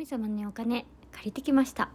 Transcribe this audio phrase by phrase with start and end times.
[0.00, 1.90] 神様にお金借りてきました。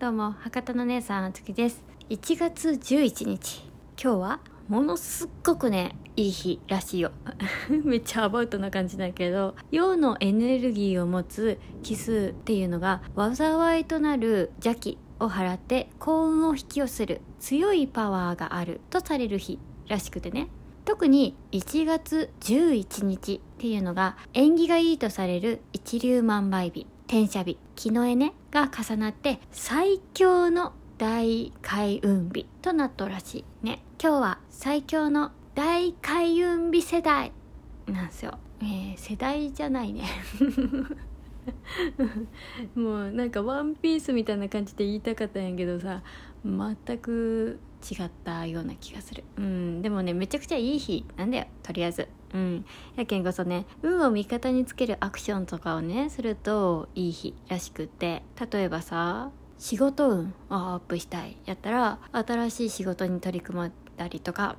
[0.00, 1.84] どうも博多の姉さんあつきです。
[2.10, 3.70] 1月11日。
[4.02, 7.12] 今日はものすっごくねいい日らしいよ。
[7.70, 20.48] めっちゃアバウトな感じだけど陽のエネルギーを持つ奇数っていうのが災いとなる邪気を払って幸運を引き寄せる強いパワーがあるとされる日らしくてね。
[20.88, 26.86] 特に1月11日っていうのが縁起がいいとされる一粒万倍日。
[27.08, 27.58] 転写日。
[27.76, 33.82] 木の絵ねが重なって最強の大開運日となったらしいね。
[34.02, 37.32] 今日は最強の大開運日世代
[37.86, 40.04] なんすよ、えー、世代じゃないね。
[42.74, 46.02] もうなんかワンピースみたいな感じで言いたかったんやけどさ
[46.42, 47.58] 全く
[47.90, 49.24] 違ったような気がする。
[49.36, 52.08] うんでもねめちゃくちゃいい日なんだよとりあえず。
[52.34, 52.64] うん
[52.96, 58.22] やけんこそね運を味方につけるアクションとかをねするといい日らしくて。
[58.50, 64.56] 例えばさ仕事運をアップしたいやったら新しい仕事に取り組まったりとか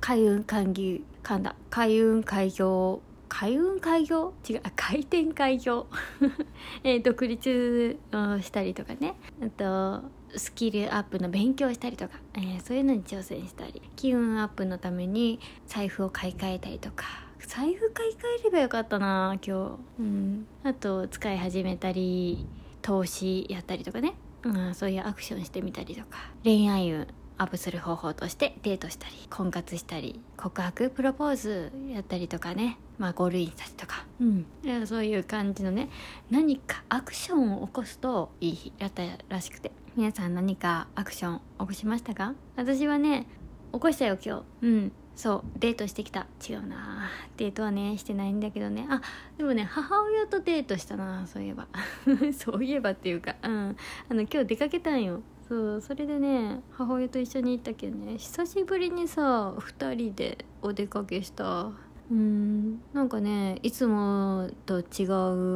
[0.00, 4.32] 開運歓迎かんだ開運開業開運開業？
[4.48, 5.86] 違う開店開業？
[6.84, 9.14] え独立をしたりとかね。
[9.42, 10.02] あと
[10.36, 13.82] スキルアップの勉強したりとか、えー、そういうのに挑戦したり。
[13.96, 17.04] 気運アップのために財布を買い替えたりとか。
[17.40, 20.00] 財布買い替えればよかったな今日。
[20.00, 20.46] うん。
[20.64, 22.46] あと使い始めたり
[22.82, 26.18] 投資やったりとかね、うん、そういうアクションしてみたりとか。
[26.44, 27.06] 恋愛運。
[27.38, 32.78] アップする方法としてデートしたり婚活したり告白プロポーズやったりとかね。
[32.98, 34.46] まあゴールインしたりとか、うん、
[34.86, 35.90] そういう感じのね
[36.30, 39.70] 何かアクションを起こすといい日だったらしくて。
[39.96, 42.34] 皆さん何かアクション起こしましたか？
[42.56, 43.26] 私はね
[43.72, 44.66] 起こしたよ今日。
[44.66, 44.92] うん。
[45.14, 46.26] そうデートしてきた。
[46.46, 47.08] 違うな。
[47.38, 48.86] デートはねしてないんだけどね。
[48.90, 49.00] あ
[49.38, 51.66] でもね母親とデートしたなそういえば。
[52.36, 53.36] そういえばっていうか。
[53.42, 53.76] うん。
[54.10, 61.70] あの今日出かけたんよそうそれでね母親と一緒に行ったけどね久しぶりにさ2人でお出かけした。
[62.08, 65.06] うんなんかねいつもと違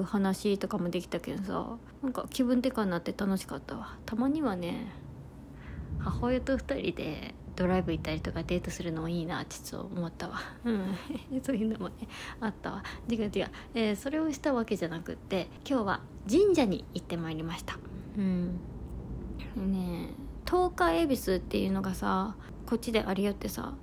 [0.01, 3.97] う話とかもできたけどさなんか気分転換になって楽しかったわ。
[4.05, 4.93] たまにはね
[5.99, 10.41] 母親と2人でドライブ行ったりとかデートするのもいいなってちょっと思ったわ。
[10.65, 10.97] うん
[11.43, 11.95] そういうのもね
[12.41, 12.83] あったわ。
[13.09, 13.31] 違う違う、
[13.75, 17.79] えー、それをしたわけじゃなくって今日は神社に行ってまいりました。
[18.17, 18.59] うん。
[19.57, 20.11] ね
[20.47, 22.35] 東海恵比寿っていうのがさ
[22.67, 23.75] こっちでありよってさ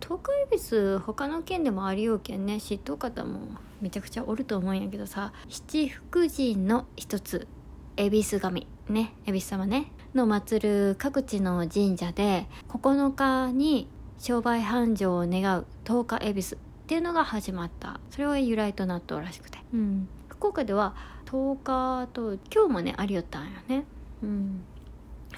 [0.00, 3.40] 東海恵比寿他の県でもありようけんね知っとう方も
[3.80, 7.48] めちゃくちゃおると思うんやけどさ七福神の一つ
[7.96, 13.88] 恵比寿神ね恵比寿様ねの祀る各地の神社で9日に
[14.18, 18.00] 商売繁盛を願う10日恵比寿っていうのが始まった。
[18.10, 23.84] それは由来となったらしくて、うん、福岡では10日と今日もねありよったんよね。
[24.22, 24.64] うん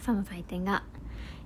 [0.02, 0.82] その祭典が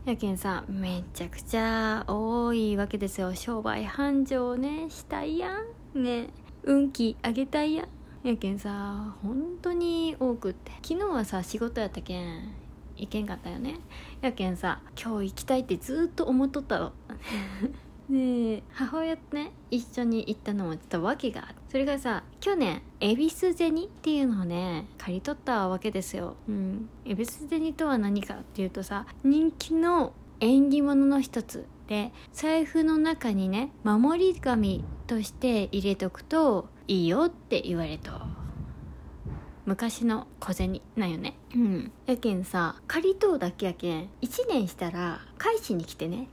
[0.06, 3.34] やけんさめちゃくちゃ多いわけですよ。
[3.34, 5.50] 商売繁盛ねしたいや
[5.94, 6.03] ん。
[6.03, 6.31] ね。
[6.62, 7.89] 運気上げたいやん。
[8.27, 10.72] やけんさ本当に多くって。
[10.83, 12.55] 昨日はさ仕事やったけん
[12.97, 13.78] 行けんかったよね。
[14.22, 16.93] やけんさ今日行きたいってずっと思っとったの
[18.09, 26.37] で母親とね一緒に行ったのもちょっと訳があるそれがさ去年恵比寿銭っていうのをね借り取ったわけですよ。
[26.49, 26.89] うん。
[27.05, 38.27] 恵比寿銭とは何かっていうとさ人気の縁起物の一つで財布の中にね守り紙として入れとくといいよって言われた。
[39.66, 41.34] 昔の小銭なんよね。
[41.54, 41.93] うん。
[42.06, 46.28] やけんさ借りとうだけやけん1年したら返しに来てね。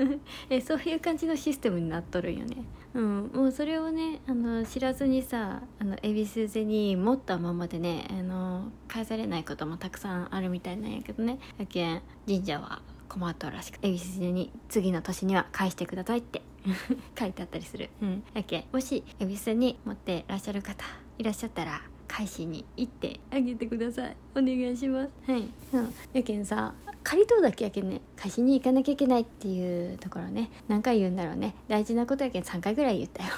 [0.48, 2.56] えそういう感じのシステムになっとるんよね。
[2.94, 11.38] うんもうそれをねあの知らずにさあの恵比寿銭持ったままでねあの返されないこともたくさんあるみたいなんやけどね。
[11.58, 16.42] やけん神社は困ったらしく恵比寿銭次の年には返してくださいって。
[17.18, 17.90] 書いてあったりする。
[18.00, 18.22] うん。
[18.32, 20.84] やけんもし恵比寿銭持ってらっしゃる方
[21.18, 24.16] いらっしゃったら返しに行ってあげてください。
[24.34, 25.30] お願いします。
[25.30, 26.74] はい、うん、やけんさ
[27.04, 28.00] 借りとうだけやけんね。
[28.16, 30.50] 返しに行かなきゃいけないっていうところね。
[30.68, 31.54] 何回言うんだろうね。
[31.68, 33.30] 大事なことやけん3回ぐらい言ったよ。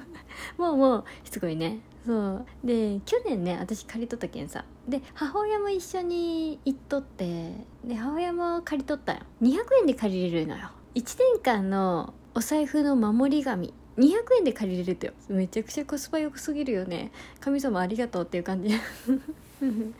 [0.56, 1.80] もうもうしつこいね。
[2.06, 2.46] そう。
[2.64, 4.64] で去年ね私借りとったけんさ。
[4.88, 7.66] で母親も一緒に行っとって。
[7.84, 9.20] で母親も借りとったよ。
[9.42, 10.70] 200円で借りれるのよ。
[10.94, 17.12] 1年間のお財布の守り紙200円で借りれるってめちゃくちゃコスパ良すぎるよね。
[17.38, 18.70] 神様ありがとうっていう感じ。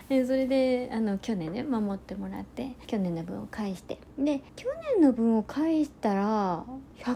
[0.08, 3.99] でそれであの去年ね守ってもらって去年の分を返して。
[4.19, 4.67] で去
[4.97, 6.64] 年の分を返したら
[6.99, 7.11] 100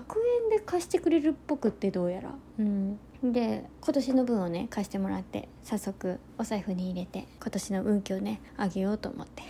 [0.45, 2.35] 円で貸してくれるっぽくってどうやら。
[2.59, 2.99] うん。
[3.32, 9.43] で今年の分をね貸してもらって早速お財布に入れて今年の運気をね上げようと思って。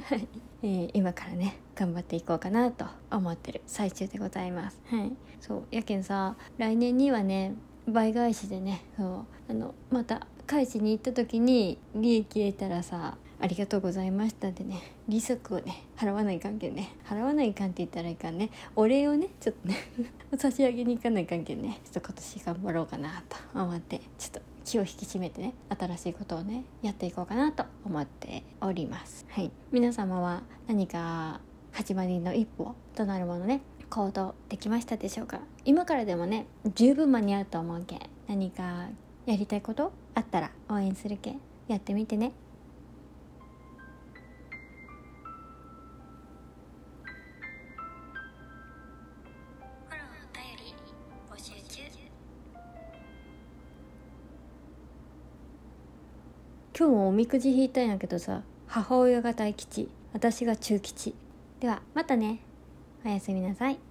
[0.62, 3.62] えー、今からね頑張っていこうかなと思ってる。
[3.66, 4.80] 最中でございます。
[4.86, 5.12] はい。
[5.40, 7.54] そうやけんさ来年にはね
[7.88, 14.82] 倍返しでねそうあのまた返しに行った時に利益得たらさありがとうございましたでね。
[15.08, 16.90] 利息をね払わない関係ね。
[17.08, 18.50] 払わないかんって言ったらいかんね。
[18.76, 19.76] お礼をねちょっとね
[20.38, 21.80] 差し上げに行かない関係ね。
[21.84, 29.24] ちょっと今年頑張ろうかなと思ってちょっと気を引き締めてね新しいことをねやっていこうかなと思っております。
[29.30, 29.50] はい。
[29.72, 31.40] 皆様は何か
[31.72, 35.40] 始まりの一歩となるものね行動できましたでしょうか？
[35.64, 37.98] 今からでもね十分間に合うと思うけ
[38.28, 38.88] 何か
[39.24, 41.36] やりたいことあったら応援するけ
[41.68, 42.32] やってみてね。
[56.80, 61.14] 今日もおみくじ引いたんやけどさ母親が大吉私が中吉。
[61.60, 62.40] ではまたね。
[63.04, 63.89] おやすみなさい。